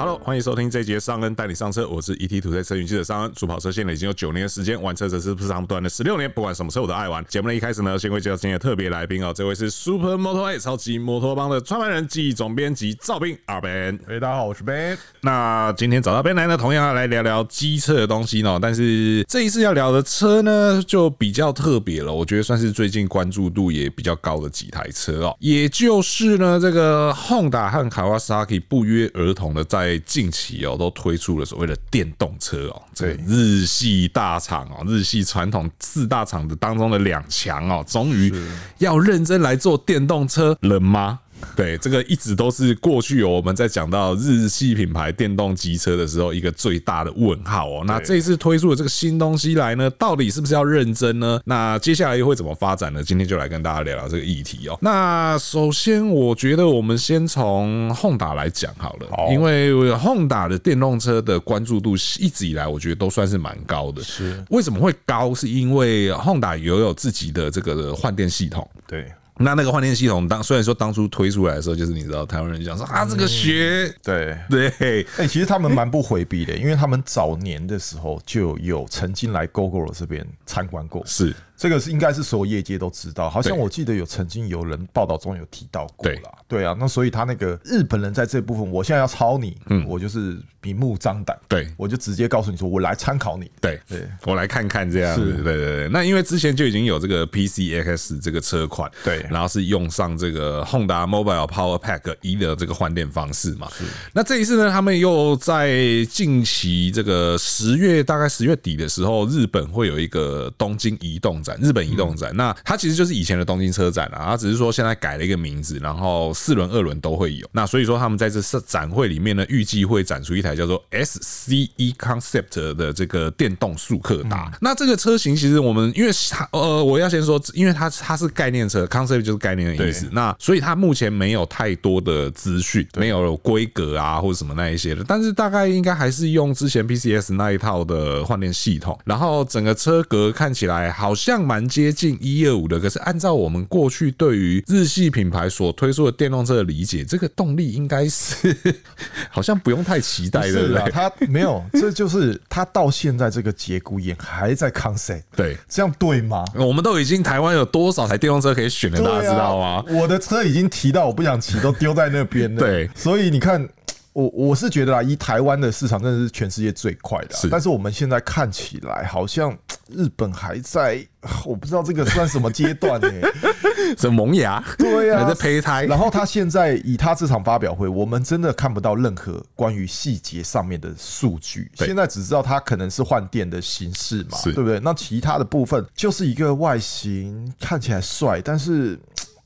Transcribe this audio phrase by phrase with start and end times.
[0.00, 3.30] Hello，欢迎收听这节尚恩带你上车，我是 ET 土车车云记者尚恩。
[3.36, 7.22] 主跑车线了已经有九年的时间，玩车则是不长短的十六年，不管什么车我都爱玩。
[7.26, 13.98] 节目的一开始呢，先会介绍今天的特别来宾哦，这位是 Super Moto A 超级摩托帮的创办人暨总编辑赵斌阿 Ben。
[14.06, 14.96] 嘿，大家好，我是 Ben。
[15.20, 38.32] 那今天找到 Ben 来呢，同样要来聊聊机车的东西呢，但是这一次要聊的车呢，就比较特别了，我觉得算是最近关注度也比较高的几台车哦，也就是呢，这个 Honda 和 Kawasaki 不约而同的在近期哦，都推出了所谓的电动车哦，这日系大厂哦，日系传统四大厂的当中的两强哦，终于
[38.78, 41.20] 要认真来做电动车了吗？
[41.56, 47.84] 对，这个一直都是过去我们在讲到日系品牌电动机车的时候一个最大的问号哦。
[47.86, 51.40] 那这一次推出的这个新东西来呢，到底是不是要认真呢？
[51.44, 53.02] 那接下来又会怎么发展呢？
[53.02, 54.78] 今天就来跟大家聊聊这个议题哦。
[54.80, 64.02] 那首先，我觉得我们先从 Honda 来讲好了，因为 Honda 的电动车的关注度一直以来我觉得都算是蛮高的。
[64.02, 65.34] 是为什么会高？
[65.34, 68.68] 是因为 Honda 也有自己的这个换电系统。
[68.86, 69.10] 对。
[69.42, 74.36] 那那个换电系统当虽然说当初推出来的时候，就是你知道台湾人讲说啊，这个学对。
[74.48, 81.34] 对，哎，其实他们蛮不回避的，因为他们早年的时候就有曾经来 Gogoro 这边参观过，是。
[81.60, 86.32] 这个是应该是所有业界都知道，好像我记得有曾经有人报道中有提到过啦。
[86.48, 95.88] 对啊，那所以他那个日本人在这部分，我现在要抄你，嗯，我就是明目张胆，对，我就直接告诉你说，我来参考你，对对，我来看看这样子，对对对。
[95.90, 103.68] 那因为之前就已经有这个 PCX 这个车款，对，然后是用上这个 Honda Mobile Power Pack 一的这个换电方式嘛。
[103.76, 103.84] 是。
[104.14, 105.76] 那这一次呢，他们又在
[106.10, 111.60] 近期这个十月大概十月底的时候，日本会有一个东京移动展。
[111.60, 117.46] 日本移动展，那它其实就是以前的东京车展啊，它只是说现在改了一个名字，然后四轮、二轮都会有。
[117.52, 124.52] 那所以说他们在这次展会里面呢，预计会展出一台叫做 SCE Concept 的这个电动速克达。
[124.60, 130.08] 那这个车型其实我们因为它呃，我要先说，因为它它是概念车，Concept 就是概念的意思。
[130.12, 141.39] 那所以它目前没有太多的资讯，没有规格啊或者什么那一些的，但是大概应该还是用之前 PCS 那一套的换电系统，然后整个车格看起来好像。
[141.40, 148.56] 蛮接近一二五的，可是按照我们过去对于日系品牌所推出的电动车的理解，这个动力应该是
[149.30, 150.68] 好像不用太期待的。
[150.68, 155.22] 是啊，它没有，这就是它到现在这个节骨眼还在 concept。
[155.34, 156.44] 对，这样对吗？
[156.54, 159.84] 我们都已经台湾有多少台电动车可以选了，大家知道吗？
[159.88, 162.60] 我的车已经提到我不想骑，都丢在那边了。
[162.60, 163.68] 对，所以你看。
[164.12, 169.56] 我我是觉得啊，以台湾的市场真的是全世界最快的，啊，但是我们现在看起来好像
[169.92, 171.04] 日本还在，
[171.44, 173.10] 我不知道这个算什么阶段呢？
[173.96, 175.84] 这萌芽，对呀，还在胚胎。
[175.84, 184.78] 然后他现在以他这场发表会，我们真的看不到任何关于细节上面的数据，现在只知道他可能是换电的形式嘛，对不对？
[184.80, 188.98] 那其他的部分就是一个外形看起来帅，但是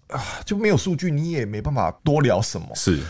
[0.09, 2.69] 啊就没有数据，你也没办法多聊什么。
[2.75, 3.01] 是，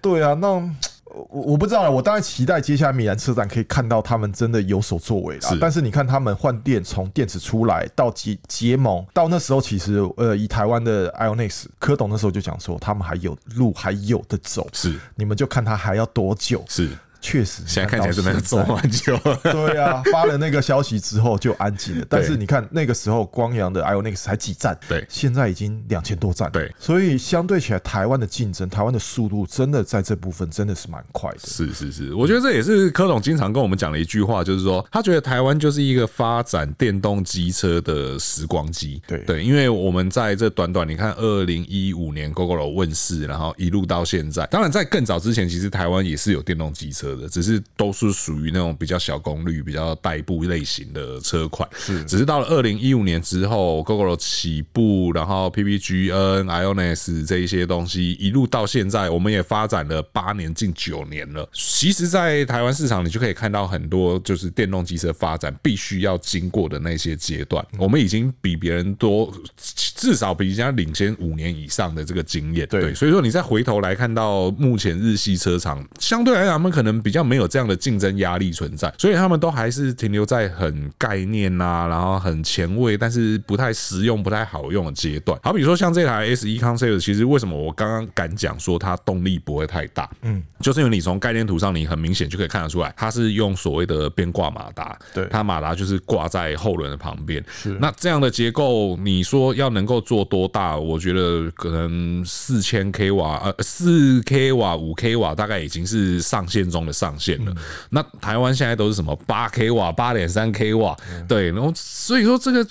[0.00, 0.74] 对啊，那。
[1.14, 5.56] 我我不知道，我当然期待接下来米兰车展可以看到他们真的有所作为啦。
[5.60, 14.66] 但是你看他们换电，从电池出来到结结盟，到那时候其实呃，以台湾的 IONIX 柯董那时候就讲说，他们还有路还有的走。
[14.72, 16.64] 是，你们就看他还要多久。
[16.68, 16.90] 是。
[17.24, 19.18] 确实，现在看起来真的走蛮久。
[19.44, 22.06] 对啊， 发了那个消息之后就安静了。
[22.06, 26.52] 但是你看那个时候光阳的 IONIX 才几站，对，现在已经两千多站。
[26.52, 31.38] 对，所以相对起来，台湾的竞争，台湾的速度真的在这部分真的是蛮快的。
[31.44, 39.00] 是是是，我觉得这也是柯总经常跟我们讲的一句话，就是说他觉得台湾就是一个发展电动机车的时光机。
[39.06, 47.13] 对对，因为我们在这短短你看，二零一五年 Gogoro 问世，然后一路到现在，当然在更早之前，其实台湾也是有电动机车。
[47.28, 51.68] 只是都是属于那种比较小功率、比较代步类型的车款。
[51.76, 61.48] 是，只是到了二零一五年之后，Gogoro 起步，然后 PPGN、IONIS 这一些东西一路到现在，我们也发展了八年近九年了。
[61.52, 67.64] 其实，在台湾市场，你就可以看到很多就是电动机车发展必须要经过的那些阶段。
[67.78, 72.66] 我们已经比别人多，至少比人家领先五年以上的这个经验。
[72.68, 85.38] 对，所以说你再回头来看到目前日系车厂，相对来讲，他们可能比较没有这样的竞争压力存在，所以他们都还是停留在很概念呐，然后很前卫，但是不太实用、不太好用的阶段。
[85.42, 90.08] 好比说像这台 SE Concept，其实为什么我刚刚敢讲说它动力不会太大？
[90.22, 97.44] 嗯，就是因为你从概念图上，你很明显就可以看得出来，它是用所谓的边挂马达，对，它马达就是挂在后轮的旁边。
[97.50, 100.76] 是，那这样的结构，你说要能够做多大？
[100.76, 106.83] 我觉得可能四千 k 瓦，呃，四 k 瓦、五 k 瓦，大概已经是上限中。
[106.92, 107.54] 上限了。
[107.90, 110.96] 那台湾现在都是什么八 k 瓦、八点三 k 瓦，
[111.28, 112.66] 对，然后所以说这个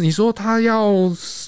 [0.00, 0.92] 你说它要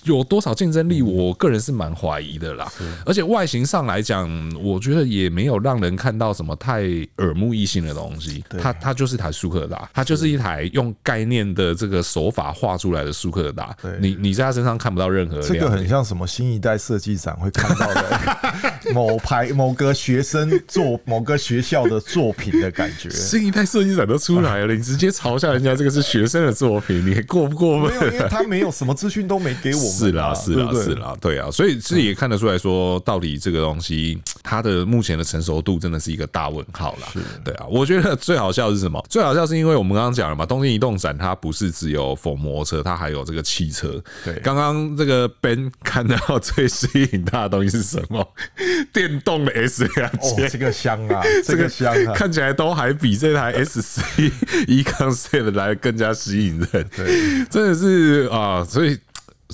[0.04, 2.70] 有多少竞争力，我个人是蛮怀疑的啦。
[3.04, 4.28] 而且外形上来讲，
[4.62, 6.82] 我觉得也没有让人看到什么太
[7.18, 8.44] 耳目一新的东西。
[8.60, 13.74] 它它就是台舒克达，它就是一台用概念的这个手法画出来的舒克达。
[14.00, 23.08] 你你在它身上看不到任何这个很像什么新一代设计展会看到的 某牌某个学生做某个学校的作品的感觉。
[23.10, 27.98] 新一代设计展都出来了，你直接嘲笑人家这个是学生的作品，你过不过分？
[27.98, 29.90] 没有，因为他没有什么资讯都没给我们。
[29.90, 37.08] 是啦，是啦，是啦，对啊，所以这也看得出来说，到底这个东西它的目前的成熟度真的是一个大问号啦。
[37.12, 39.04] 是，对啊，我觉得最好笑是什么？
[39.08, 44.02] 最好笑是因为我们刚刚讲了嘛，东京移动展它不是只有摩托车，它还有这个汽车。
[44.24, 48.26] 对，刚刚这个 Ben 看到最吸引他的东西是什么？
[48.92, 54.32] 电动的 S 两千，这个香啊，这个香啊， 看起来都还比这台 S C
[54.66, 56.86] E-Concept 来更加吸引人。
[56.96, 58.98] 对，真的是啊，所以。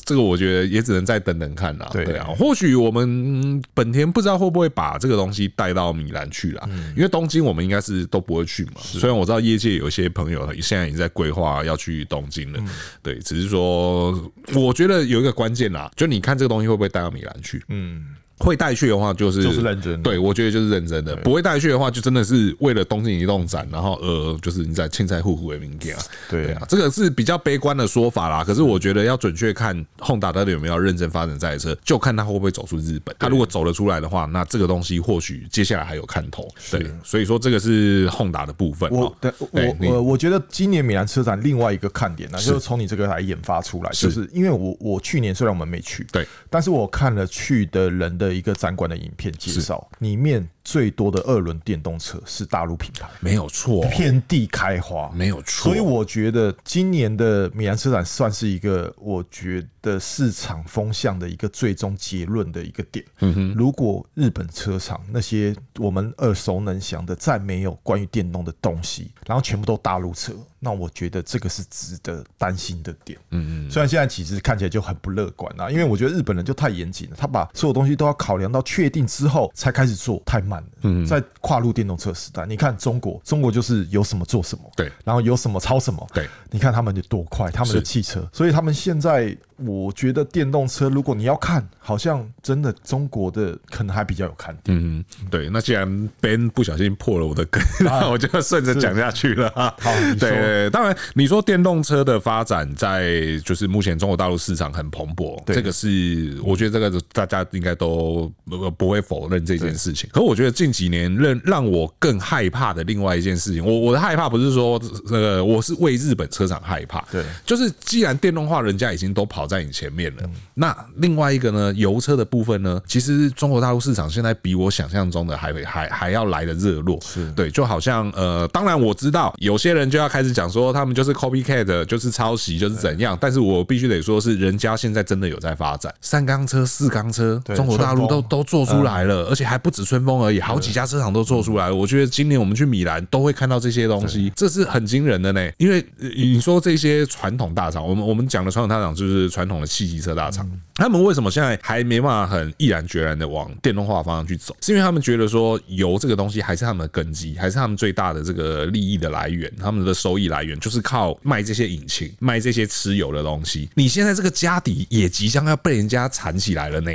[0.04, 1.90] 这个我觉得也只能再等等看啦。
[1.92, 6.66] 对啊，或许我们本田不知道会不会把这个东西带到米兰去啦。
[6.96, 8.74] 因为东京我们应该是都不会去嘛。
[8.76, 12.62] 虽然我知道业界有一些朋友现在已经在规划要去东京了，
[13.02, 14.12] 对，只是说
[14.54, 17.62] 我觉得有一个关键啦，就你看这个东西会不会带到米兰去？
[17.68, 18.06] 嗯。
[18.40, 20.02] 会带去的话，就是就是认真的。
[20.02, 21.14] 对，我觉得就是认真的。
[21.16, 26.02] 不会带去的话，就真的是为了东京移动展，然后呃，就是你在青菜户户的名店啊。
[26.30, 28.42] 对啊，这个是比较悲观的说法啦。
[28.42, 33.14] 可是我觉得要准确看 Honda 到底有没有认真发展这台车，就看他会不会走出日本。
[33.18, 36.48] 他如果走得出来的话，那这个东西或许接下来还有看头。
[36.70, 38.90] 对，所以说这个是 Honda 的部分。
[38.90, 39.14] 我
[39.50, 48.29] 我我我觉得今年米兰车展另外一个看点呢，就是从你这个来研发出来，就是因为我我去年虽然我们没去，对，但是我看了去的人的。
[48.32, 55.72] 一个展馆的影片介绍，里面最多的二轮电动车是大陆品牌，没有错，遍地开花，没有错。
[55.72, 63.04] 所以我觉得今年的米兰车展算是一个，我觉得市场风向的一个最终结论的一个点。
[63.20, 70.32] 嗯哼，如果日本车厂那些我们耳熟能详的再没有关于电动的东西，然后全部都大陆车。
[70.62, 73.18] 那我觉得这个是值得担心的点。
[73.30, 80.70] 嗯嗯，虽然现在其实看起来就很不乐观啊，因为我觉得日本人就太严谨了，他把所有东西都要考量到确定之后才开始做，太慢的。
[80.82, 89.36] 嗯，在跨入电动车时代，你看中国，中国就是有什么做什么，对，然后有什么抄什么，对，你看他们有多快，他们的汽车，所以他们现在。
[89.66, 94.74] 我觉得电动车，如果你要看，好像真的中国的可能还比较有看点。
[94.74, 95.50] 嗯，对。
[95.50, 99.52] 那既然 Ben 不小心破了我的梗， 那我就顺着讲下去了。
[99.54, 100.70] 好，对。
[100.70, 108.32] 当然，你说电动车的发展在就是目前中国大陆市场很蓬勃，这个是我觉得这个大家应该都
[108.78, 110.08] 不会否认这件事情。
[110.10, 119.50] 可我觉得近几年让让我更害怕的另外一件事情，我我的害怕不是说那个我是为日本车厂害怕，对，就是既然电动化人家已经都跑。
[119.50, 120.22] 在你前面了。
[120.54, 126.96] 那另外一个呢，油车的部分呢，其实中国大陆市场现在比我想象中的还还还要来的热络。
[127.00, 133.18] 是对，就好像呃，当然我知道有些人就要开始讲说他们就是 copycat，就是抄袭，就是怎样。
[133.20, 141.74] 但是我必须得说是人家现在真的有在发展三缸车、四缸车，中国大陆都都做出来了，而且还不止春风而已，好几家车厂都做出来了。
[141.74, 145.50] 我觉得今年我们去米兰都会看到这些东西，这是很惊人的呢。
[145.56, 149.30] 因为你说这些传统大厂，我们我们讲的传统大厂就是。
[149.30, 154.56] 传统的汽机车大厂，他们为什么现在还没办法很毅然决然的往电动化方向去走？
[154.60, 163.70] 是因为他们觉得说油这个东西还是他们的根基，还是他们最大的这个利益的来源，他们的收益来源就是靠卖这些引擎、卖这些吃油的东西。
[163.74, 166.90] 你现在这个家底也即将要被人家铲起来了呢。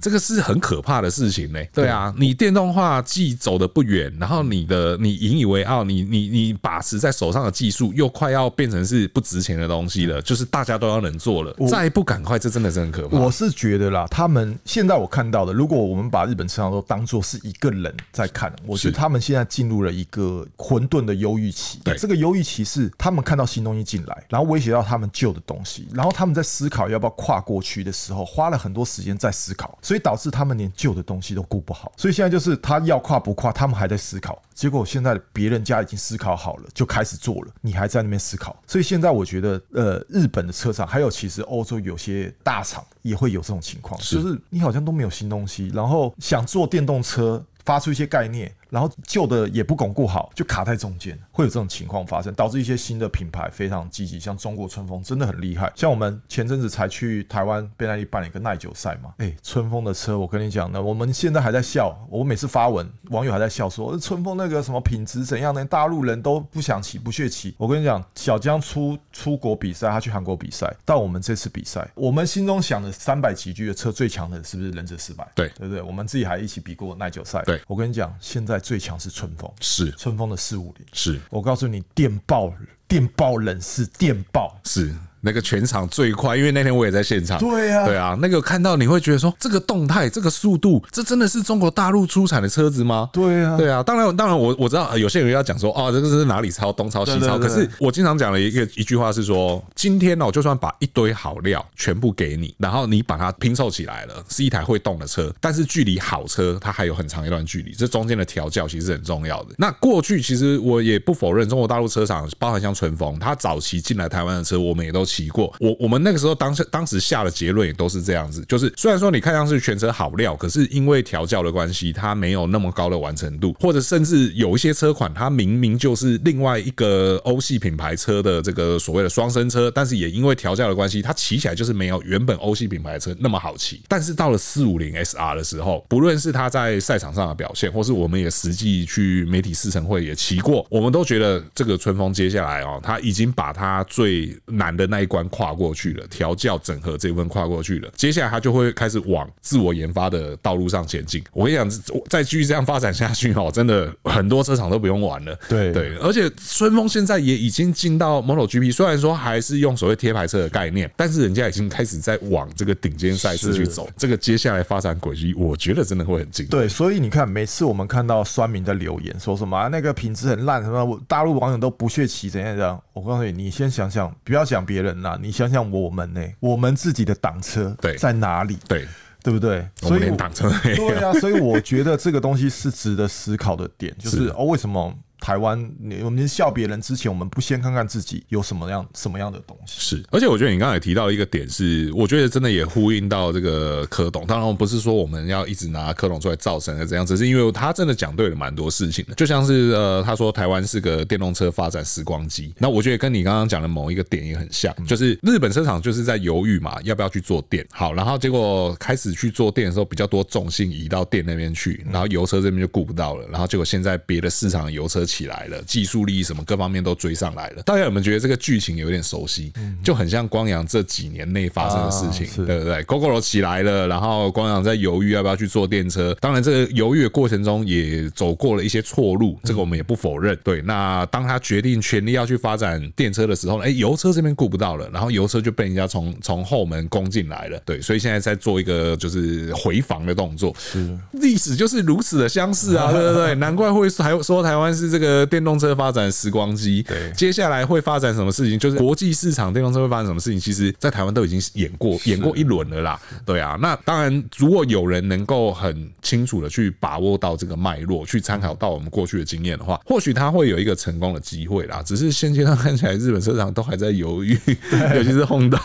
[0.00, 1.60] 这个是很可怕的事情呢。
[1.72, 13.18] 对啊，你电动化既走的不远，然后你的你引以为傲，你你你把持在手上的技术又快要变成是不值钱的东西了，就是大家都要能做了，再不赶快，这真的是很可怕。
[13.18, 21.80] 我是觉得啦，他们现在我看到的，如果我们把日本车厂都当做是一个人在看，我觉得他们现在进入了一个混沌的忧郁期。
[21.84, 29.78] 对，这个忧郁期是他们看到新东西进来，然后威胁到他们旧的东西，然后他们在思考要不要跨过去的时候，花了很多时间在思考。
[29.90, 34.40] 所以导致他们连旧的东西都顾不好，所以现在就是他要跨不跨，他们还在思考。
[34.54, 38.56] 结果现在别人家已经思考好了，就开始做了，你还在那边思考。
[38.68, 48.54] 所以现在我觉得，呃，日本的车厂还有其实欧洲有些大厂也会有这种情况，就是你好像都没有新东西，然后想做电动车，发出一些概念。
[48.70, 55.72] 然后旧的也不巩固好，就卡在中间，会有这种情况发生，导致一些新的品牌非常积极，像中国春风真的很厉害。
[55.74, 65.64] 像我们前阵子才去台湾贝耐利办了一个耐久赛嘛，哎，春风的车，我跟你讲呢，我们现在还在笑，我每次发文，网友还在笑说，春风那个什么品质怎样呢？
[65.64, 67.54] 大陆人都不想骑，不屑骑。
[67.58, 75.26] 我跟你讲，小江出出国比赛，他去韩国比赛，到我们这次比赛，我们心中想的三百级距的车最强的是不是忍者四百？
[75.34, 75.82] 对对不对？
[75.82, 77.42] 我们自己还一起比过耐久赛。
[77.42, 79.90] 对，我跟你讲，现在最强是春风，是。
[79.92, 81.18] 春风的四五零，是。
[81.30, 82.52] 我告诉你，电爆
[82.86, 84.94] 电爆冷是电爆是。
[85.20, 87.38] 那个全场最快，因为那天我也在现场。
[87.38, 93.08] 对呀，对啊，那个看到你会觉得说，这个动态，这个速度，这真的是中国大陆出产的车子吗？
[93.12, 93.82] 对啊，对啊。
[93.82, 97.38] 当然，当然，我我知道有些人要讲说，哦，这个是哪里抄，东抄西抄。
[97.38, 109.54] 可是我经常讲的一个一句话是说，今天呢，我就算把一堆好料全部给你，然后你把它拼凑起来了，是一台会动的车，但是距离好车它还有很长一段距离，这中间的调教其实很重要的。
[109.58, 115.54] 那过去其实我也不否认，中国大陆车厂，包含像春风，它早期进来台湾的车，我们也都骑过。
[115.60, 115.90] 我我。
[115.90, 133.82] 们那个时候当时当时下的结论也都是这样子，就是虽然说你看上去全车好料，可是因为调教的关系，它没有那么高的完成度，或者甚至有一些车款，它明明就是另外一个欧系品牌车的这个所谓的双生车，但是也因为调教的关系，它骑起来就是没有原本欧系品牌车那么好骑。
[133.88, 145.90] 但是到了四五零 SR 的时候，不论是它在赛场上的表现，或是我们也实际去媒体试乘会也骑过，我们都觉得这个春风接下来哦，它已经把它最难的那一关跨过去。
[145.94, 151.22] 了调教整合这一部分跨过去了，接下来他就会开始往自我研发的道路上前进。
[151.32, 155.36] 我跟你讲，再继续这样发展下去哦，真的很多车厂都不用玩了。
[155.48, 163.88] 对对，而且春风现在也已经进到 MotoGP，虽然说还是用所谓贴牌车的概念，但是人家已经开始在往这个顶尖赛事去走。
[163.96, 166.50] 这个接下来发展轨迹，我觉得真的会很精彩。
[166.50, 175.60] 对，所以你看，每次我们看到酸民的留言说什么、啊、那个品质很烂，什么大陆网友都不屑骑怎样怎样，我告诉你，你先想想，不要讲别人啦，你想想。
[175.70, 176.20] 我们呢？
[176.40, 178.58] 我们自己的挡车在哪里？
[178.66, 178.88] 对，
[179.22, 179.64] 对不对？
[179.76, 184.92] 所以挡车对啊，所以我觉得这个东西是值得思考的点，就是哦，为什么？
[185.20, 189.74] 台湾，你我们笑别人之前，我们不先看看自己有什么样什么样的东西？
[189.78, 194.26] 是，而且我觉得你刚才提到一个点是，我觉得真的也呼应到这个柯董。
[194.26, 199.14] 当然，不是说我们要一直拿柯董出来造神的这样，只是因为他真的讲对了蛮多事情的。
[199.14, 207.66] 就像是呃，他说台湾是个电动车发展时光机，那我觉得跟你刚刚讲的某一个点也很像，就是日本车厂就是在犹豫嘛，要不要去做电？
[207.70, 215.04] 好，然后结果开始去做电的时候，比较多重心移到电那边去，然后油车这边就顾不到了，然后结果现在别的市场的油车。
[215.10, 217.62] 起来了，技术力什么各方面都追上来了。
[217.64, 219.52] 大家有没有觉得这个剧情有点熟悉？
[219.82, 226.16] 就很像光阳这几年内发生的事情，对不对？Gogoro 起来了，然后光阳在犹豫要不要去坐电车。
[226.20, 230.38] 当然，这个犹豫的过程中也走过了一些错路，这个我们也不否认。
[230.44, 237.60] 对，那当他决定全力要去发展电车的时候，哎，油车这边顾不到了，然后油车就被人家从从后门攻进来了。
[237.64, 240.54] 对，所以现在在做一个就是回防的动作。
[240.56, 243.34] 是，历史就是如此的相似啊，对不对？
[243.34, 244.99] 难怪会还说台湾是这个。
[245.00, 248.58] 这个电动车发展时光机，对，接下来会发展什么事情？
[248.58, 250.38] 就是国际市场电动车会发生什么事情？
[250.38, 253.00] 其实，在台湾都已经演过演过一轮了啦。
[253.24, 261.82] 对啊，那当然，如果有人能够很清楚的去把握到这个脉络，去参考到我们过去的经验的话，或许他会有一个成功的机会啦。
[261.82, 264.38] 只是现阶段看起来，日本车厂都还在犹豫，
[264.94, 265.58] 尤其是 Honda。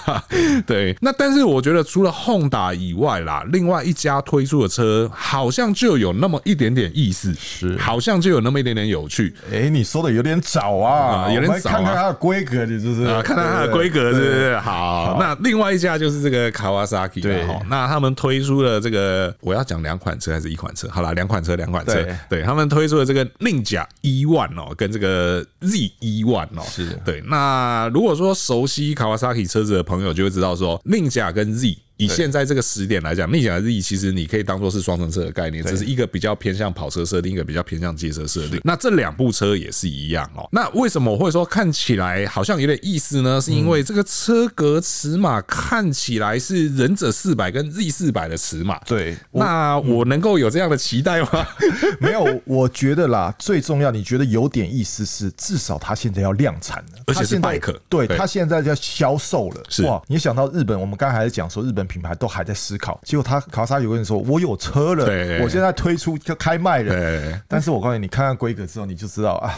[0.65, 9.25] 对，那但是我觉得，除了 Honda 以外啦，另外一家推出的车好像就有那么一点点意思，是好像就有那么一点点有趣。
[9.51, 13.03] 哎、欸，你说的有点早啊，有点早，看看它的规格，你是不是？
[13.03, 14.58] 啊，看看它的规格，是不是？
[14.60, 20.88] 好，那另外一家就是这个 Kawasaki，对，那他们推出了这个，我要讲两款车还是一款车？
[20.89, 27.22] 好啦，两款车，两款车，对，他们推出了这个 Ninja E-ONE 哦，跟这个 Z E-ONE 哦，是对。
[27.27, 31.77] 那如果说熟悉 Kawasaki 车子的朋友就会知道说，Ninja 跟 Z。
[31.98, 38.60] 以现在这个时点来讲，逆甲 Z 其实你可以当做是双层车的概念，只是一个比较偏向跑车设定，一个比较偏向街车设定。
[38.66, 40.46] 那这两部车也是一样哦。
[40.52, 43.40] 那为什么我会说看起来好像有点意思呢？
[43.40, 48.78] 是因为这个车格尺码看起来是忍者四百跟 Z 四百的尺码。
[48.86, 51.48] 对，那我能够有这样的期待吗？
[52.02, 57.80] 没有，我觉得啦，最重要，你觉得有点意思是，至少它现在要量产了，而且是百克。
[57.88, 59.64] 对，它现在要销售了。
[59.70, 61.85] 是哇，你想到日本，我们刚才还在讲说日本。
[61.86, 65.06] 品牌都还在思考，结果他卡莎有跟你说：“我有车了，
[65.44, 69.58] 我现在推出就开卖了。”但是我告诉你，你看看规格之后，你就知道啊，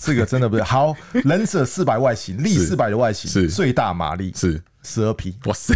[0.00, 0.94] 这个真的不是好。
[1.12, 5.36] 忍者四百外形，力四百的外形是最大马力，是十二匹。
[5.44, 5.74] 哇塞，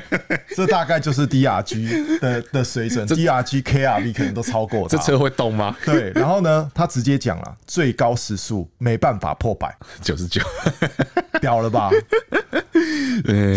[0.56, 4.88] 这大概就是 DRG 的的水准， DRG KRV 可能都超过。
[4.88, 5.76] 这车会动吗？
[5.86, 10.42] 对，然后呢，他直接讲了，最高时速没办法破百，九十九，
[11.40, 11.90] 屌了吧？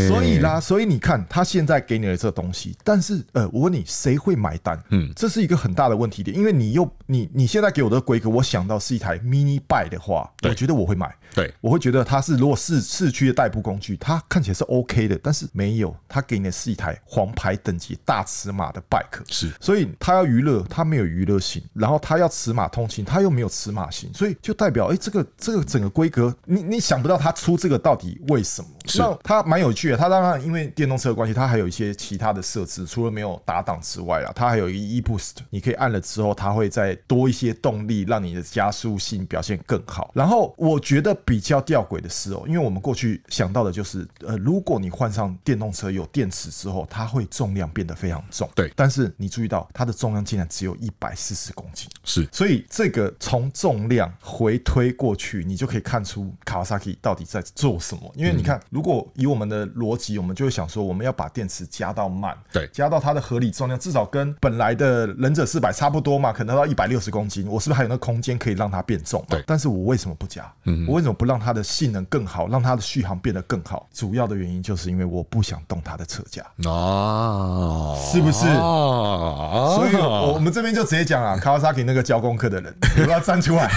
[0.08, 4.82] 所以啦，所以你看，他现在给你的这个东西，但是呃，我问你，谁会买单？
[4.90, 11.14] 嗯，这是一个很大的问题点，因为你又你你现在给我的规格，我想到是一台 mini bike 的话，我觉得我会买。
[11.34, 28.68] 对，我会觉得它是如果是市区的代步工具，它看起来是 OK 的，但是没有，它给你的是一台黄牌等级大尺码的 bike，是，所以它要娱乐，它没有娱乐性，然后它要尺码通勤，它又没有尺码型，所以就代表，哎，这个这个整个规格，你你想不到他出这个到底为什么？
[28.86, 40.12] 是，那它蛮有趣的，它当然因为电动车的关系，它还有一些其他的设置，除了没有打档之外啊，它还有一个 eBoost，你可以按了之后，它会再多一些动力，让你的加速性表现更好。
[40.14, 48.50] 然后我觉得比较吊诡的是哦，因为我们过去想到的就是，呃，如果你换上电动车有电池之后，它会重量变得非常重。
[48.56, 51.90] 对，但是你注意到它的重量竟然只有一百四十公斤。
[52.04, 58.12] 是，所以这个从重量回推过去，你就可以看出 Kawasaki 到底在做什么。
[58.16, 69.24] 因为你看，如果以我们的逻辑，我们就会想说，我们要把电池加到满，对，加到它的合理重量，至少跟本来的忍者四百差不多嘛，可能到一百六十公斤，我是不是还有那个空间可以让它变重？
[69.30, 70.52] 对，但是我为什么不加？
[70.64, 73.88] 嗯，我为什么不让它的性能更好，让它的续航变得更好？
[73.94, 78.48] 主要的原因就是因为我不想动它的车架啊，是不是？
[78.48, 79.96] 哦，所以
[80.34, 83.70] 我们这边就直接讲啊， Kawasaki 那个教功课的人， 你不要站出来，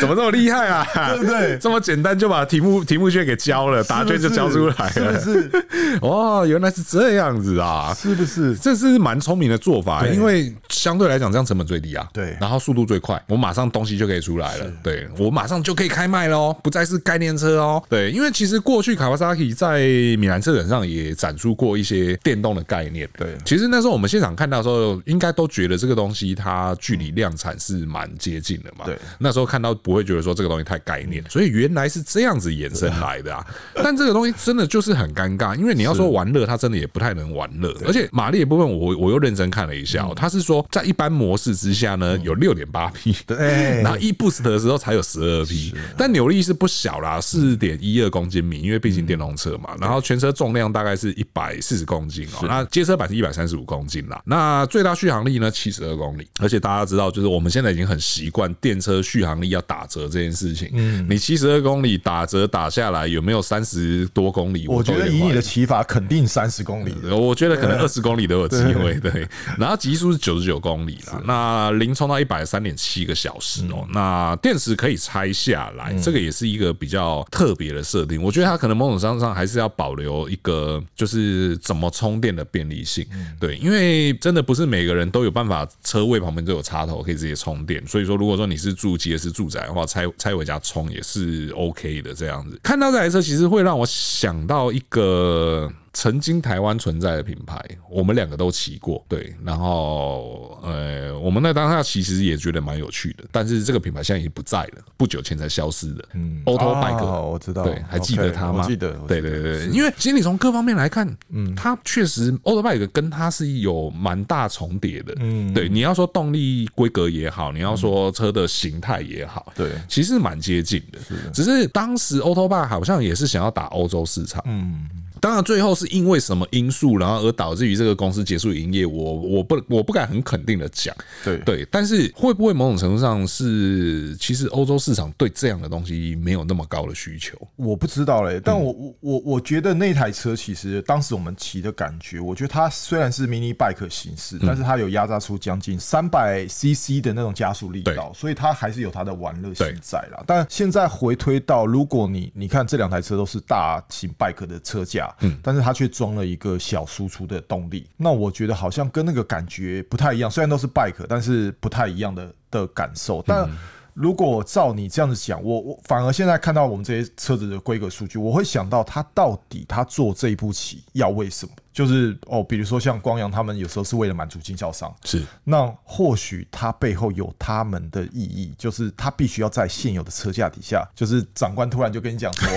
[0.00, 0.86] 怎么这么厉害啊？
[1.10, 1.58] 对不对？
[1.58, 5.98] 这么简单就把题目题目卷给交了，答卷就交出来了，是不是？
[6.02, 8.54] 哦， 原来是这样子啊，是不是？
[8.56, 19.80] 这是蛮聪明的做法，因为相对来讲，这样成本最低啊，对，然后速度最快，我马上东西就可以出来了，对，我马上就可以开卖喽，不再是概念车哦，对，因为其实过去卡瓦萨基在
[20.18, 43.36] 米兰车展上也展出过一些电动的概念，对，其实那时候我们现场看到的时候，应该都觉得这个东西它距离量产是蛮接近的嘛，对，那时候看到不会觉得说这个东西太概念，所以原来是这样子衍生来的啊，但这个东西真的就是很尴尬，因为你要说玩乐，它真的也不太能玩乐，而且马力的部分我我又认真看了一下，它是说在一般模式之下呢有六点八匹，对，
[43.82, 64.66] 然后 e-boost 的时候才有十二匹，但扭力是不小啦，四点一二公斤米，因为毕竟电动车嘛，然后全车重量大概是一百四十公斤哦，那街车版是一百三十五公斤啦，那最大续航力呢七十二公里，而且大家知道，就是我们现在已经很习惯电车续航力要打折这件事情，嗯，你七十二公里打折打下来有没有三十多公里？
[64.68, 69.28] 我觉得以你的骑法，肯定三十公里，我觉得可能二十公里都有机会，对。
[69.58, 78.22] 然后极速是九十九公里了，那零充到一百三点七个小时哦，那电池可以拆下来，这个也是一个比较特别的设定。
[78.22, 83.04] 我觉得它可能某种程度上还是要保留一个就是怎么充电的便利性，
[83.40, 92.58] 对，因为真的不是每个人都有办法车位旁边都有插头可以直接充电，所以说如果说你是住街是住宅的话，拆拆回家充也是 OK 的这样子。
[92.62, 95.70] 看到这台车，其实会让我想到一个。
[95.96, 106.04] 曾经台湾存在的品牌，我们两个都骑过，对，然后呃，我们那当下其实也觉得蛮有趣的，但是这个品牌现在已经不在了，不久前才消失的。
[106.12, 108.62] 嗯，Auto Bike，我知道，对，还记得他吗？
[108.66, 115.14] 记得，对对对，因为其实你从各方面来看，嗯，它确实 Auto Bike 跟它是有蛮大重叠的。
[115.18, 120.98] 嗯，对，你要说动力规格也好，你要说车的形态也好，对，其实蛮接近的。
[121.00, 124.42] 是的，只是当时 Auto Bike 好像也是想要打欧洲市场。
[124.44, 124.86] 嗯。
[125.20, 128.84] 当然，最后是因为什么因素，然后而导致于这个公司结束营业。
[128.84, 131.66] 我我不我不敢很肯定的讲，对对。
[131.70, 137.36] 但是会不会某种程度上是，其实欧洲市场对这样的东西没有那么高的需求？
[137.56, 138.40] 我不知道嘞。
[138.44, 150.22] 但我我我我觉得那台车其实当时我们骑的感觉，我觉得它虽然是 mini bike 形式，但是它有压榨出将近三百 cc 的那种加速力道，所以它还是有它的玩乐性在啦。
[150.26, 155.05] 但现在回推到，如果你你看这两台车都是大型 bike 的车架。
[155.20, 160.30] 嗯，但是它却装了一个小输出的动力，那我觉得好像跟那个感觉不太一样。
[160.30, 163.22] 虽然都是 bike，但是不太一样的的感受。
[163.26, 163.48] 但
[163.94, 171.52] 如果照你这样子讲，我我反而现在看到我们这些车子的规格数据，我会想到它到底它做这一步棋要为什么？
[171.76, 175.22] 就是哦，比如说像光阳他们有时候是为了满足经销商，是。
[175.44, 182.48] 那或许他背后有他们的意义，就是他必须要在现有的车价底下，就是长官突然就跟你讲说，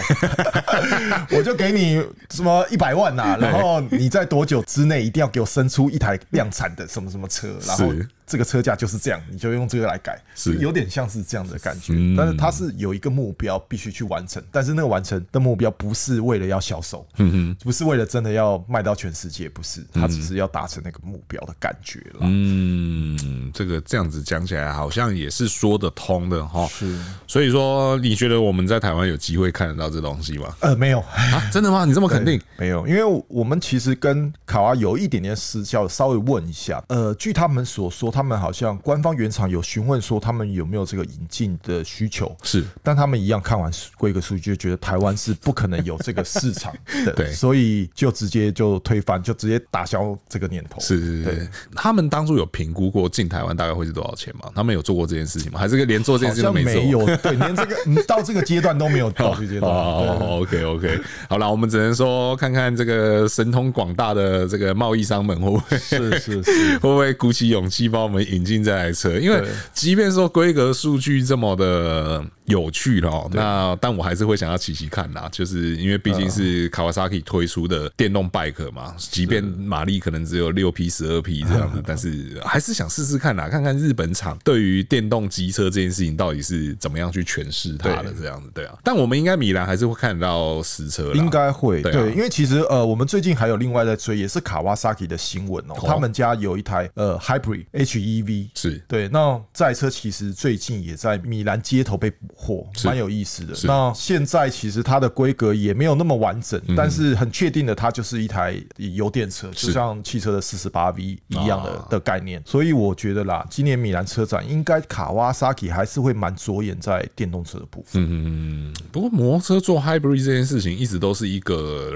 [1.38, 7.94] 我就给你什么一百万呐、啊，然后你在多久之内一定要给我生出一台量产的什么什么车，然后。
[8.30, 10.54] 这个车价就是这样，你就用这个来改，是。
[10.58, 11.94] 有点像是这样的感觉。
[11.96, 22.19] 嗯、但是它是有一个目标必须去完成，但是那个完成的目标不是为了要销售，嗯哼，不是为了真的要卖到全世界，不是，他只是要达成那个目标的感觉了。
[22.22, 26.67] 嗯，这个这样子讲起来好像也是说得通的哈。
[26.67, 30.56] 是，所以说你觉得我们在台湾有机会看得到这东西吗？
[30.60, 31.86] 呃，没有啊，真的吗？
[31.89, 32.39] 你这么肯定？
[32.58, 36.84] 没有，因为我们其实跟卡哇有一点点私交，稍微问一下。
[36.88, 46.74] 呃，据他们所说，他们好像官方原厂有询问说他们有没有这个引进的需求，是，但他们一样看完规格数据就觉得台湾是不可能有这个市场
[47.06, 50.82] 的， 对，所以就直接就推翻，就直接打消这个念头。
[50.82, 54.52] 是是是，他们当初有评估过进台湾大概会是多少钱吗？
[54.54, 55.60] 他们有做过这件事情吗？
[55.60, 56.74] 还是连做这件事情都没做？
[56.74, 59.72] 没有，对，连这个到这个阶段都没有到这个阶段。
[59.72, 68.50] 哦，OK OK，好了，我们只能说看看这个神通广大的这个贸易商们会不会是是是， 会不会鼓起勇气帮我们引。
[68.50, 88.78] 进这台车，因为即便说规格数据这么的有趣了，那但我还是会想要骑骑看啦，就是因为毕竟是 Kawasaki 推出的电动 bike 嘛，即便马力可能只有六匹、十二匹这样子， 但是还是想试试看啦，看看日本厂对于电动机车这件事情到底是怎么样去诠释它的这样子，对啊。
[88.84, 98.50] 但我们应该米兰还是会看到实车，应该会对，因为其实呃，我们最近还有另外在追，也是 Kawasaki 的新闻哦，他们家有一台呃 Hybrid HEV。
[98.56, 98.82] 是。
[98.88, 103.54] 对，那这台车其实最近也在米兰街头被捕获，蛮有意思的。
[103.65, 112.41] 那现在其实它的规格也没有那么完整，但是很确定的，它就是一台油电车，就像汽车的四十八 V 一样的的概念。
[112.45, 118.04] 所以我觉得啦，今年米兰车展应该卡瓦萨基还是会蛮着眼在电动车的部分。
[118.10, 121.91] 嗯，不过摩托车做 hybrid 这件事情一直都是一个，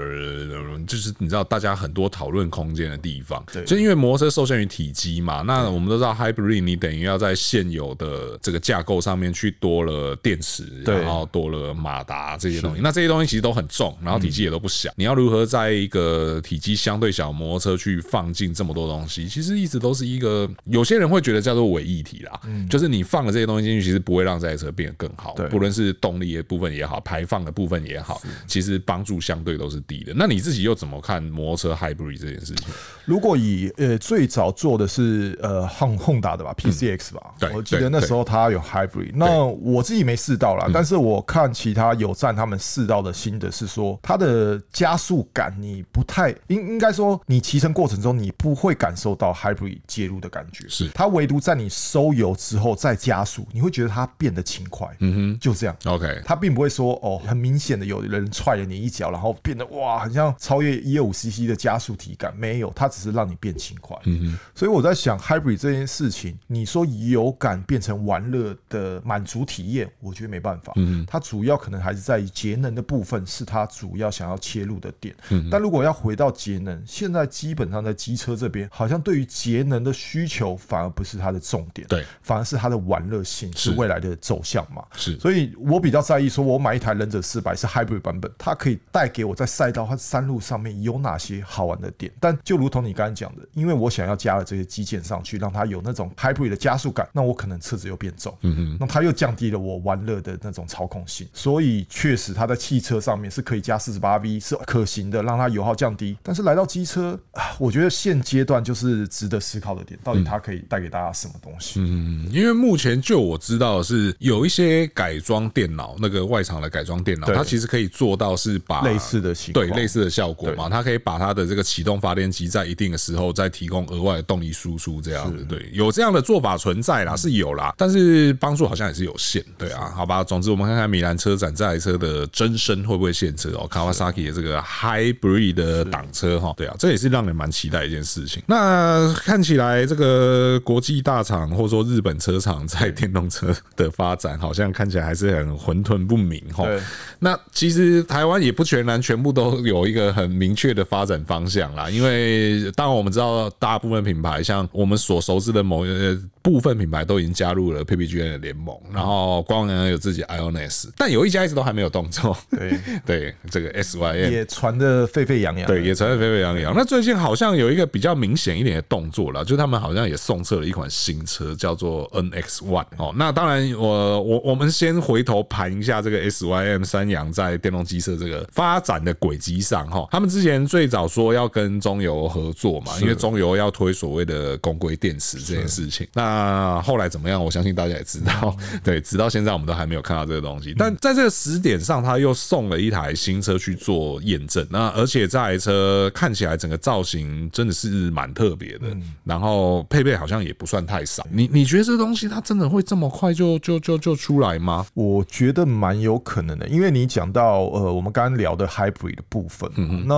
[0.86, 3.42] 就是你知道大家很多讨论空间的地方。
[3.52, 6.62] 对，就因为摩托车受限于体积嘛，那我们都知道 hybrid。
[6.62, 12.80] 你等于要在现有的这个架构上面去多了电池，然后多了马达这些东西。
[12.82, 14.90] 那这些东西其实都很重，然后体积也都不小。
[14.96, 19.28] 你要如何在一个体积相对小摩托车去放进这么多东西？
[19.28, 22.40] 其实一直都是一个有些人会觉得叫做伪议题啦。
[22.68, 25.34] 就是你放了这些东西进去，其实不会让这台车变得更好。
[25.50, 30.12] 不论是动力的部分也好，排放的部分也好，其实帮助相对都是低的。
[30.14, 32.68] 那你自己又怎么看摩托车 hybrid 这件事情？
[33.04, 39.12] 如果以呃最早做的是呃 Honda 的吧，PCX 吧，嗯、我记得那时候它有 Hybrid。
[39.14, 50.68] 那我自己没试到啦，但是我看其他有站他们试到的心得是说，它的加速感你不太应应该说，你骑乘过程中你不会感受到 Hybrid 介入的感觉。
[50.68, 54.88] 是它唯独在你收油之后再加速，你会觉得它变得轻快。
[55.00, 55.76] 嗯哼，就这样。
[55.84, 63.96] OK，它并不会说哦，很明显的有人踹了你一脚，然后变得哇，很像超越一二五 CC 的加速体感，没有，它只是让你变轻快。
[64.04, 70.72] 嗯哼，所以我在想 Hybrid 这件事情，你说油感变成玩乐的满足体验，我觉得没办法。
[70.76, 75.14] 嗯，它主要可能还是在于节能的部分，是它主要想要切入的点。
[75.30, 81.86] 嗯，但如果要回到节能，现在基本上在机车这边，好像对于节能的需求反而不是它的重点。
[81.88, 84.84] 对，反而是它的玩乐性是未来的走向嘛。
[84.92, 92.12] 是，所以我比较在意，说我买一台忍者四百是 Hybrid 版本，它可以带给我在赛道和山路上面有哪些好玩的点。
[92.20, 106.16] 但就如同你刚才讲的，因为我想要加了这些机件上去，让它有那种 Hybrid 的加速感，那我可能车子又变重，嗯嗯，那它又降低了我玩乐的那种操控性，所以确实它在汽车上面是可以加四十八 V 是可行的，让它油耗降低。
[106.22, 111.80] 但是来到机车啊，我觉得现阶段就是值得思考的点，到底它可以带给大家什么东西？
[111.80, 138.42] 嗯，因为目前就我知道的是有一些改装电脑，那个外厂的改装电脑，它其实可以做到是把类似的情，对类似的效果嘛，它可以把它的这个启动发电机在一定的时候再提供额外的动力输出，这样子，对，有这样的做法存在啦，是有啦，但是帮助好像也是有限，对啊，好吧，总之我们看看米兰车展这台车的真身会不会现车哦，Kawasaki 的这个 Hybrid 的挡车哈，对啊，这也是让人蛮期待一件事情。
[138.46, 146.64] 那看起来这个国际大厂或者说日本车厂在电动车的发展，好像看起来还是很混沌不明哈。
[147.18, 162.36] 那其实台湾也不全然全部都有一个很明确的发展方向啦，因为当然我们知道大部分品牌像我们所熟知的某呃部分品牌都已经加入了 PPGN 的联盟，然后光阳有自己 IONIS，但有一家一直都还没有动作。
[162.50, 166.74] 对 对，这个 SYM 也传的沸沸扬扬，对，也传的沸沸扬扬。
[166.76, 173.12] 那最近好像有一个比较明显一点的动作了，就他们好像也送测了一款新车，叫做 NX One 哦。
[173.16, 180.06] 那当然我，我我我们先回头盘一下这个 SYM 三阳在电动机车这个发展的轨迹上哈。
[180.10, 186.06] 他们之前最早说要跟中油合作嘛，因为中油要推所谓的公规电池这件事情。
[186.12, 187.42] 那后来怎么样？
[187.44, 190.74] 我相信大家也知道， 对，直到现在我们都还没有看到这个东西。
[190.76, 194.66] 但在这个时点上，他又送了一台新车去做验证。
[194.70, 198.86] 那而且这台车看起来整个造型真的是蛮特别的，
[199.24, 201.26] 然后配备好像也不算太少。
[201.30, 204.86] 你你觉得这东西它真的会这么快就就就就出来吗？
[204.94, 209.70] 我觉得蛮有可能的，因为你讲到呃，我们刚刚聊的 hybrid 的部分，
[210.06, 210.14] 那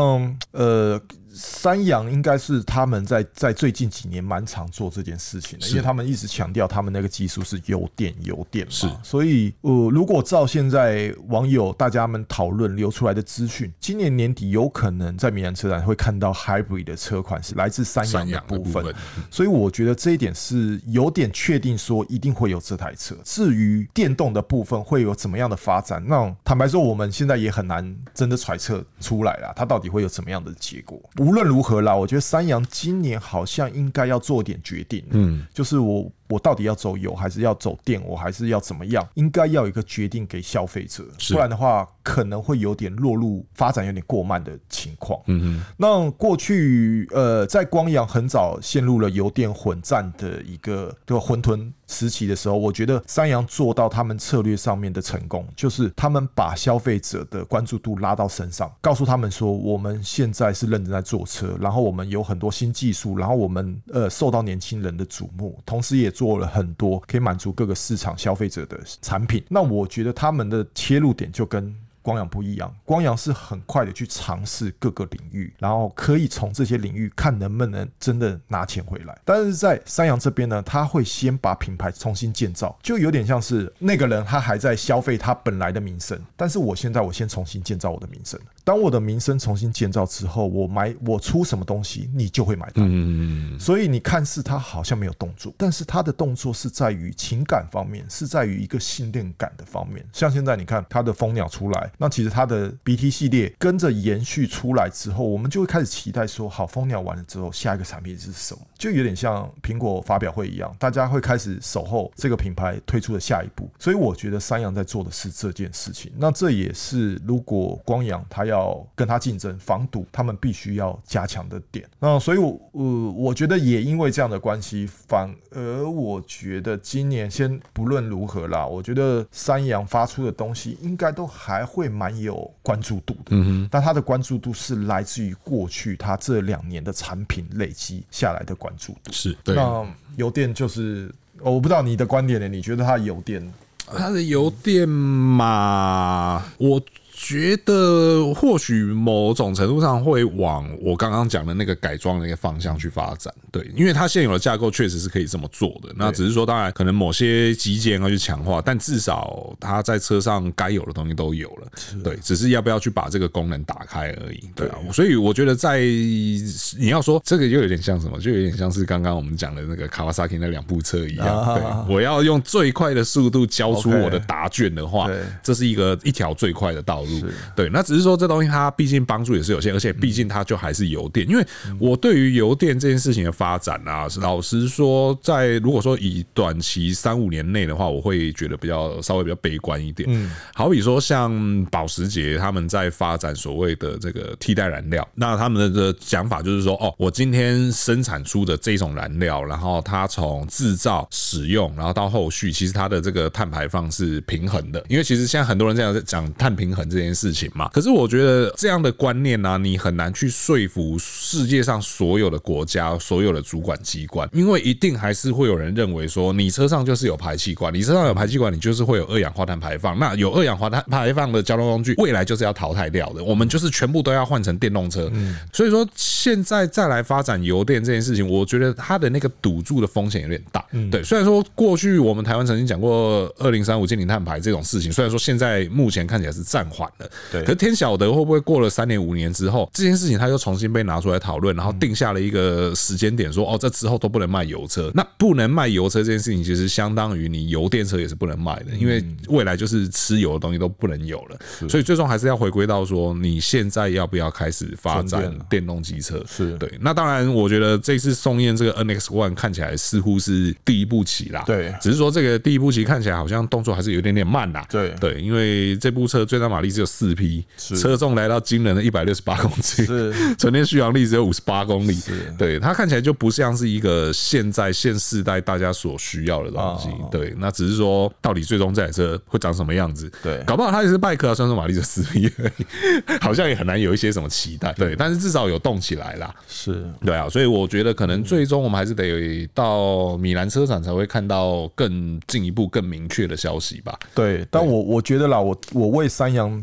[0.53, 1.01] 呃。
[1.37, 18.95] 三洋应该是他们在在最近几年蛮常做这件事情的，因为他们一直强调他们那个技术是有电有电嘛，是，所以呃，如果照现在网友大家们讨论流出来的资讯，今年年底有可能在米兰车展会看到 hybrid 的车款是来自三洋的部分，
[19.31, 23.15] 所以我觉得这一点是有点确定说一定会有这台车。
[23.25, 30.99] 至于电动的部分会有怎么样的发展，那坦白说我们现在也很难真的揣测出来了，它到底会有怎么样的结果。
[31.27, 36.11] 无论如何啦，我觉得三洋今年好像应该要做点决定，嗯，就是我。
[36.29, 38.03] 我到底要走油还是要走电？
[38.05, 39.09] 我还是要怎么样？
[39.15, 45.21] 应该要有一个决定给消费者，不然的话可能会有点落入发展有点过慢的情况。
[45.27, 45.65] 嗯嗯。
[45.77, 66.17] 那过去呃，在光阳很早陷入了油电混战的一个这个混沌时期的时候，我觉得三阳做到他们策略上面的成功，就是他们把消费者的关注度拉到身上，告诉他们说，我们现在是认真在做车，然后我们有很多新技术，然后我们呃受到年轻人的瞩目，同时也。
[66.17, 71.77] 做了很多可以满足各个市场消费者的产品，那我觉得他们的切入点就跟。
[72.07, 79.19] 光阳不一样，光阳是很快的去尝试各个领域，然后可以从这些领域看能不能真的拿钱回来。
[79.25, 88.39] 但是在三阳这边呢，他会先把品牌重新建造，就有点像是那个人他还在消费他本来的名声，但是我现在我先重新建造我的名声。
[88.63, 92.85] 当我的名声重新建造之后，我买我出什么东西，你就会买单。
[92.89, 100.07] 嗯，所以你看似他好像没有动作，但是他的动作是在于情感方面，是在于一个信任感的方面。
[100.13, 101.91] 像现在你看他的蜂鸟出来。
[101.99, 108.61] 那其实它的 BT 系列跟着延续出来之后，我们就会开始期待说，好，蜂鸟完了之后，下一个产品是什么？
[108.79, 113.71] 就有点像苹果发表会一样，大家会开始守候这个品牌推出的下一步。
[113.79, 116.13] 所以我觉得三阳在做的是这件事情。
[116.19, 121.89] 那这也是如果光阳它要跟它竞争防堵，他们必须要加强的点。
[121.99, 131.86] 那所以我，我呃，我觉得也因为这样的关系，反而我觉得今年先不论如何啦，我觉得三阳发出的东西应该都还会。
[131.89, 139.55] 蛮有关注度的，嗯哼，但它的关注度是来自于过去它这两年的产品累积下来的关注度，是对。
[139.55, 142.49] 那油电就是，我不知道你的观点呢？
[142.49, 143.53] 你觉得它油电，
[143.87, 146.81] 它的油电嘛，我。
[147.19, 155.89] 觉得或许某种程度上会往我刚刚讲的那个改装的那个方向去发展，对，因为它现有的架构确实是可以这么做的。
[155.97, 161.69] 那只是说，当然可能某些机件要去强化，但至少它在车上该有的东西都有了，
[162.05, 164.77] 对，只是要不要去把这个功能打开而已，对啊。
[164.93, 175.11] 所以我觉得在你要说这个就有点像什么，就有点像是刚刚我们讲的那个 Kawasaki 那两部车一样，对，我要用最快的速度交出我的答卷的话，
[175.43, 177.29] 这是一个一条最快的道路。
[177.55, 181.29] 对，那只是说这东西它毕竟帮助也是有限，而且毕竟它就还是油电。
[181.29, 181.47] 因为
[181.79, 190.09] 我对于油电这件事情的发展啊，老实说，在如果说以短期三五年内的话，我会觉得比较稍微比较悲观一点。
[190.11, 204.85] 嗯，好比说像保时捷他们在发展所谓的这个替代燃料，那他们的讲法就是说，哦，我今天生产出的这种燃料，然后它从制造、使用，然后到后续，其实它的这个碳排放是平衡的。
[204.89, 219.99] 因为其实现在很多人这样在讲碳平衡这件事情嘛，可是我觉得这样的观念呢、啊，你很难去说服世界上所有的国家、所有的主管机关，因为一定还是会有人认为说，你车上就是有排气管，你车上有排气管，你就是会有二氧化碳排放。
[219.99, 223.23] 那有二氧化碳排放的交通工具，未来就是要淘汰掉的。
[223.23, 225.13] 我们就是全部都要换成电动车。
[225.53, 230.65] 所以说现在再来发展油电这件事情，我觉得它的那个赌注的风险有点大。
[230.91, 236.86] 对，虽然说过去我们台湾曾经讲过二零三五净零碳排这种事情，虽然说现在目前看起来是暂缓。
[236.87, 237.11] 缓了。
[237.33, 244.91] 对，可是天晓得会不会过了三年五年之后，这件事情他又重新被拿出来讨论，然后定下了一个时间点，说哦，这之后都不能卖油车。
[244.95, 251.39] 那不能卖油车这件事情，其实相当于你油电车也是不能卖的，因为未来就是吃油的东西都不能有了。
[251.69, 256.23] 所以最终还是要回归到说，你现在要不要开始发展电动机车？
[256.29, 256.73] 是对。
[256.81, 261.43] 那当然，我觉得这次送验这个 NX One 看起来似乎是第一步棋啦。
[261.47, 264.67] 对，只是说这个第一步棋看起来好像动作还是有点点慢啦。
[264.71, 271.95] 对对，因为这部车最大马力只有四匹，车重来到惊人的一百六十八公斤，是 纯电续航力只有五十八公里。
[271.95, 276.91] 是，对，它看起来就不像是一个现在现世代大家所需要的东西。
[277.11, 280.13] 对，那只是说到底最终这台车会长什么样子？
[280.23, 282.31] 对，搞不好它也是拜克啊，虽然说马力只有四匹，
[283.23, 284.71] 好像也很难有一些什么期待。
[284.75, 286.35] 对，但是至少有动起来啦。
[286.47, 293.99] 是，对啊，所以我觉得可能最终我们还是得到米兰车展才会看到更进一步、更明确的消息吧。
[294.15, 296.63] 对，但我我觉得啦，我我为三阳。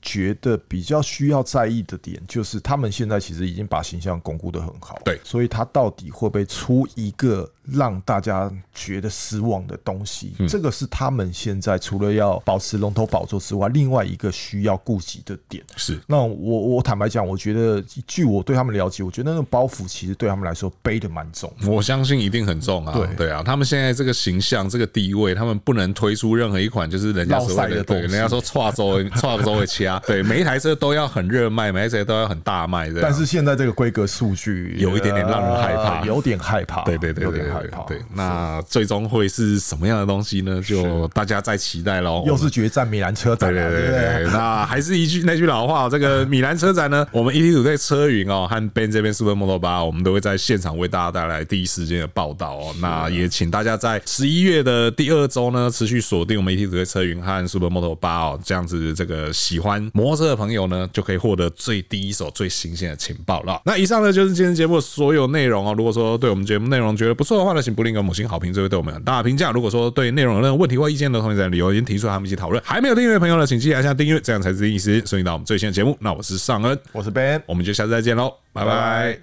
[0.00, 10.32] 觉得比较需要在意的点，就是他们现在其实已经把形象巩固的很好，对，所以他到底会不会出一个让大家觉得失望的东西？
[10.48, 15.62] 这个是他们现在除了要保持龙头宝座之外，另外一个需要顾及的点。
[15.76, 21.52] 是，那我我坦白讲，我觉得据我对他们了解，我觉得那个包袱其实对他们来说背的蛮重。
[21.66, 29.98] 我相信一定很重啊，对对啊，他们现在这个形象、这个地位，他们不能推出任何一款就是人家所谓的对，人家说跨州 跨州会掐。
[30.06, 32.90] 对，每一台车都要很热卖，每一台车都要很大卖。
[33.00, 36.82] 但是现在这个规格数据有一点点让人害怕，有点害怕。
[36.82, 37.82] 对对对，有点害怕。
[37.82, 40.60] 对，那最终会是什么样的东西呢？
[40.64, 42.24] 就大家再期待喽。
[42.26, 43.52] 又是决战米兰车展。
[43.52, 52.74] 对对对对，那还是一句 那句老话，这个米兰车展呢， 我们 ET5 车云哦和 Ben 这边 Super Moto 八我们都会在现场为大家带来第一时间的报道哦。
[52.80, 63.60] 那也请大家在十一月的第二周呢，持续锁定我们 ET5 车云和 Super Moto 八哦，这样子这个喜欢摩托车的朋友呢，就可以获得最第一手、最新鲜的情报了。
[63.64, 65.74] 那以上呢，就是今天节目的所有内容哦。
[65.76, 69.50] 如果说对我们节目内容觉得不错的话呢，请不吝给我们五星好评，这会对我们很大的评价。
[69.50, 72.62] 如果说对内容有任何问题或意见的同学在留言提出，他们一起讨论。
[72.64, 75.96] 还没有订阅的朋友呢，请记得按下订阅，这样才是第一时间收听到我们最新的节目。
[76.00, 79.16] 那我是尚恩，我是 Ben，我们就下次再见喽，拜拜。